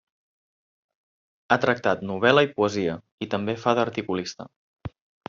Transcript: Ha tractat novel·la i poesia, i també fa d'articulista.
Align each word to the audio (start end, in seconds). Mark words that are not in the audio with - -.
Ha 1.49 1.57
tractat 1.65 2.03
novel·la 2.11 2.43
i 2.47 2.51
poesia, 2.57 2.95
i 3.27 3.29
també 3.35 3.57
fa 3.65 3.75
d'articulista. 3.81 4.49